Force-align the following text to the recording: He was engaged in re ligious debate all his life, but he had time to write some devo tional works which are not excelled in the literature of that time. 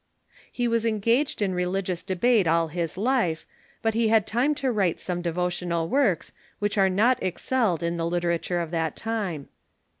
He 0.51 0.67
was 0.67 0.83
engaged 0.83 1.43
in 1.43 1.53
re 1.53 1.67
ligious 1.67 2.01
debate 2.01 2.47
all 2.47 2.69
his 2.69 2.97
life, 2.97 3.45
but 3.83 3.93
he 3.93 4.07
had 4.07 4.25
time 4.25 4.55
to 4.55 4.71
write 4.71 4.99
some 4.99 5.21
devo 5.21 5.45
tional 5.51 5.87
works 5.87 6.31
which 6.57 6.75
are 6.75 6.89
not 6.89 7.21
excelled 7.21 7.83
in 7.83 7.97
the 7.97 8.07
literature 8.09 8.61
of 8.61 8.71
that 8.71 8.95
time. 8.95 9.47